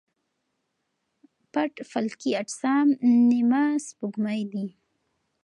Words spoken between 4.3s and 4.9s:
دي.